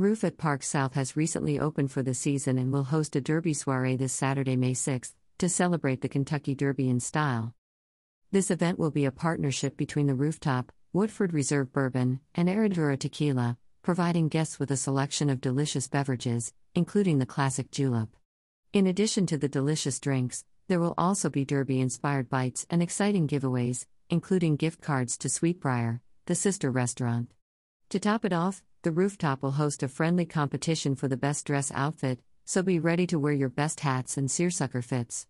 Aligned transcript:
Roof 0.00 0.24
at 0.24 0.38
Park 0.38 0.62
South 0.62 0.94
has 0.94 1.14
recently 1.14 1.60
opened 1.60 1.92
for 1.92 2.02
the 2.02 2.14
season 2.14 2.56
and 2.56 2.72
will 2.72 2.84
host 2.84 3.16
a 3.16 3.20
Derby 3.20 3.52
soiree 3.52 3.96
this 3.96 4.14
Saturday, 4.14 4.56
May 4.56 4.72
6th, 4.72 5.12
to 5.36 5.46
celebrate 5.46 6.00
the 6.00 6.08
Kentucky 6.08 6.54
Derby 6.54 6.88
in 6.88 7.00
style. 7.00 7.54
This 8.30 8.50
event 8.50 8.78
will 8.78 8.90
be 8.90 9.04
a 9.04 9.12
partnership 9.12 9.76
between 9.76 10.06
the 10.06 10.14
Rooftop, 10.14 10.72
Woodford 10.94 11.34
Reserve 11.34 11.70
Bourbon, 11.70 12.20
and 12.34 12.48
Herradura 12.48 12.98
Tequila, 12.98 13.58
providing 13.82 14.28
guests 14.28 14.58
with 14.58 14.70
a 14.70 14.76
selection 14.78 15.28
of 15.28 15.42
delicious 15.42 15.86
beverages, 15.86 16.54
including 16.74 17.18
the 17.18 17.26
classic 17.26 17.70
julep. 17.70 18.08
In 18.72 18.86
addition 18.86 19.26
to 19.26 19.36
the 19.36 19.50
delicious 19.50 20.00
drinks, 20.00 20.46
there 20.68 20.80
will 20.80 20.94
also 20.96 21.28
be 21.28 21.44
Derby 21.44 21.78
inspired 21.78 22.30
bites 22.30 22.66
and 22.70 22.82
exciting 22.82 23.28
giveaways, 23.28 23.84
including 24.08 24.56
gift 24.56 24.80
cards 24.80 25.18
to 25.18 25.28
Sweetbriar, 25.28 26.00
the 26.24 26.34
sister 26.34 26.70
restaurant. 26.70 27.34
To 27.90 27.98
top 27.98 28.24
it 28.24 28.32
off, 28.32 28.62
the 28.82 28.90
rooftop 28.90 29.42
will 29.42 29.52
host 29.52 29.82
a 29.82 29.88
friendly 29.88 30.24
competition 30.24 30.94
for 30.94 31.06
the 31.06 31.16
best 31.16 31.46
dress 31.46 31.70
outfit, 31.74 32.18
so 32.46 32.62
be 32.62 32.78
ready 32.78 33.06
to 33.06 33.18
wear 33.18 33.32
your 33.32 33.50
best 33.50 33.80
hats 33.80 34.16
and 34.16 34.30
seersucker 34.30 34.80
fits. 34.80 35.26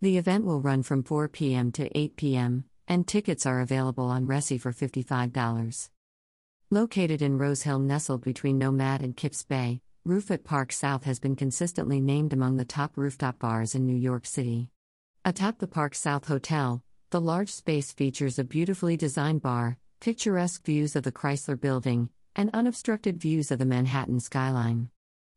The 0.00 0.18
event 0.18 0.44
will 0.44 0.60
run 0.60 0.82
from 0.82 1.04
4 1.04 1.28
p.m. 1.28 1.70
to 1.72 1.96
8 1.96 2.16
p.m., 2.16 2.64
and 2.88 3.06
tickets 3.06 3.46
are 3.46 3.60
available 3.60 4.06
on 4.06 4.26
Resy 4.26 4.60
for 4.60 4.72
$55. 4.72 5.88
Located 6.70 7.22
in 7.22 7.38
Rose 7.38 7.62
Hill, 7.62 7.78
nestled 7.78 8.24
between 8.24 8.58
Nomad 8.58 9.02
and 9.02 9.16
Kips 9.16 9.44
Bay, 9.44 9.80
Roof 10.04 10.30
at 10.32 10.44
Park 10.44 10.72
South 10.72 11.04
has 11.04 11.20
been 11.20 11.36
consistently 11.36 12.00
named 12.00 12.32
among 12.32 12.56
the 12.56 12.64
top 12.64 12.96
rooftop 12.96 13.38
bars 13.38 13.74
in 13.74 13.86
New 13.86 13.96
York 13.96 14.26
City. 14.26 14.68
Atop 15.24 15.58
the 15.58 15.68
Park 15.68 15.94
South 15.94 16.26
Hotel, 16.26 16.82
the 17.10 17.20
large 17.20 17.48
space 17.48 17.92
features 17.92 18.38
a 18.38 18.44
beautifully 18.44 18.96
designed 18.96 19.42
bar, 19.42 19.78
picturesque 20.00 20.64
views 20.64 20.96
of 20.96 21.04
the 21.04 21.12
Chrysler 21.12 21.58
Building, 21.58 22.10
and 22.36 22.50
unobstructed 22.52 23.20
views 23.20 23.50
of 23.50 23.58
the 23.58 23.64
Manhattan 23.64 24.20
skyline. 24.20 24.88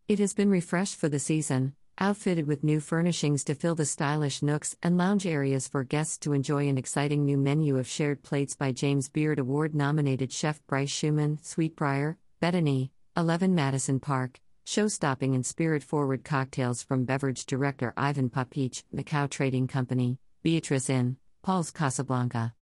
It 0.07 0.19
has 0.19 0.33
been 0.33 0.49
refreshed 0.49 0.95
for 0.95 1.09
the 1.09 1.19
season, 1.19 1.75
outfitted 1.99 2.47
with 2.47 2.63
new 2.63 2.79
furnishings 2.79 3.43
to 3.45 3.55
fill 3.55 3.75
the 3.75 3.85
stylish 3.85 4.41
nooks 4.41 4.75
and 4.83 4.97
lounge 4.97 5.25
areas 5.25 5.67
for 5.67 5.83
guests 5.83 6.17
to 6.19 6.33
enjoy 6.33 6.67
an 6.67 6.77
exciting 6.77 7.25
new 7.25 7.37
menu 7.37 7.77
of 7.77 7.87
shared 7.87 8.23
plates 8.23 8.55
by 8.55 8.71
James 8.71 9.09
Beard 9.09 9.39
Award 9.39 9.73
nominated 9.73 10.31
chef 10.31 10.65
Bryce 10.67 10.91
Shuman, 10.91 11.39
Sweetbriar, 11.41 12.17
Betony, 12.41 12.91
11 13.15 13.55
Madison 13.55 13.99
Park, 13.99 14.39
show 14.65 14.87
stopping 14.87 15.33
and 15.33 15.45
spirit 15.45 15.81
forward 15.81 16.23
cocktails 16.23 16.83
from 16.83 17.05
beverage 17.05 17.45
director 17.45 17.93
Ivan 17.97 18.29
Papich, 18.29 18.83
Macao 18.91 19.27
Trading 19.27 19.67
Company, 19.67 20.19
Beatrice 20.43 20.89
Inn, 20.89 21.17
Paul's 21.41 21.71
Casablanca. 21.71 22.53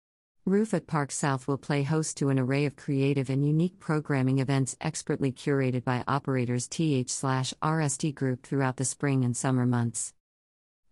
Roof 0.47 0.75
at 0.75 0.87
Park 0.87 1.11
South 1.11 1.49
will 1.49 1.57
play 1.57 1.85
host 1.85 2.19
to 2.19 2.29
an 2.29 2.39
array 2.39 2.67
of 2.67 2.77
creative 2.77 3.31
and 3.31 3.47
unique 3.47 3.81
programming 3.81 4.41
events 4.41 4.77
expertly 4.79 5.33
curated 5.33 5.85
by 5.85 6.05
operators 6.07 6.69
TH/RST 6.69 8.15
Group 8.15 8.43
throughout 8.43 8.77
the 8.77 8.85
spring 8.85 9.25
and 9.25 9.35
summer 9.35 9.65
months. 9.65 10.13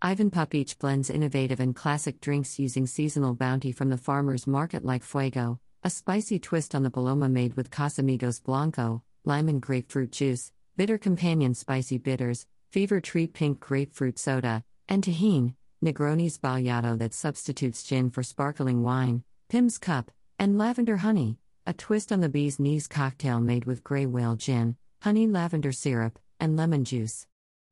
Ivan 0.01 0.31
Popich 0.31 0.79
blends 0.79 1.11
innovative 1.11 1.61
and 1.61 1.77
classic 1.77 2.19
drinks 2.19 2.59
using 2.59 2.87
seasonal 2.87 3.35
bounty 3.35 3.73
from 3.73 3.91
the 3.91 3.99
farmer's 3.99 4.47
market 4.47 4.87
like 4.87 5.03
Fuego, 5.03 5.61
a 5.85 5.91
spicy 5.91 6.39
twist 6.39 6.75
on 6.75 6.83
the 6.83 6.91
Paloma 6.91 7.29
made 7.29 7.55
with 7.55 7.71
Casamigos 7.71 8.43
Blanco, 8.43 9.03
lime 9.27 9.51
and 9.51 9.61
grapefruit 9.61 10.13
juice, 10.13 10.51
bitter 10.79 10.97
companion 10.97 11.53
spicy 11.53 11.99
bitters, 11.99 12.47
fever 12.71 13.03
tree 13.03 13.27
pink 13.27 13.61
grapefruit 13.61 14.19
soda, 14.19 14.65
and 14.89 15.05
Tajín, 15.05 15.57
Negroni 15.85 16.33
Sbagliato 16.33 16.99
that 16.99 17.13
substitutes 17.13 17.83
gin 17.83 18.09
for 18.09 18.23
sparkling 18.23 18.83
wine, 18.83 19.25
Pimm's 19.53 19.77
Cup, 19.77 20.11
and 20.39 20.57
Lavender 20.57 20.97
Honey, 20.97 21.37
a 21.67 21.75
twist 21.75 22.11
on 22.11 22.21
the 22.21 22.31
bee's 22.31 22.59
knees 22.59 22.89
cocktail 22.89 23.39
made 23.39 23.67
with 23.67 23.85
gray 23.85 24.07
whale 24.07 24.35
gin, 24.35 24.77
honey 25.03 25.27
lavender 25.27 25.73
syrup, 25.73 26.19
and 26.41 26.57
lemon 26.57 26.87
juice. 26.87 27.27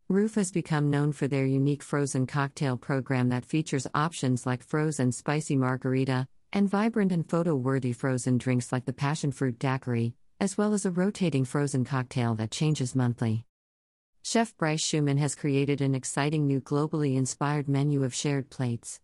Roof 0.06 0.34
has 0.34 0.53
become 0.53 0.91
known 0.91 1.12
for 1.12 1.27
their 1.27 1.47
unique 1.47 1.83
frozen 1.83 2.27
cocktail 2.27 2.77
program 2.77 3.31
that 3.31 3.47
features 3.47 3.87
options 3.95 4.45
like 4.45 4.62
frozen 4.62 5.10
spicy 5.10 5.56
margarita 5.56 6.28
and 6.53 6.69
vibrant 6.69 7.12
and 7.12 7.27
photo 7.27 7.54
worthy 7.54 7.94
frozen 7.94 8.37
drinks 8.37 8.72
like 8.72 8.84
the 8.84 8.93
passion 8.93 9.33
fruit 9.33 9.59
daiquiri, 9.59 10.12
as 10.38 10.59
well 10.59 10.75
as 10.75 10.84
a 10.84 10.91
rotating 10.91 11.47
frozen 11.47 11.87
cocktail 11.87 12.34
that 12.34 12.50
changes 12.50 12.94
monthly. 12.94 13.47
Chef 14.22 14.54
Bryce 14.59 14.84
Shuman 14.84 15.19
has 15.19 15.34
created 15.34 15.81
an 15.81 15.94
exciting 15.94 16.47
new 16.47 16.60
globally 16.60 17.16
inspired 17.16 17.71
menu 17.71 18.04
of 18.04 18.12
shared 18.15 18.50
plates. 18.50 19.00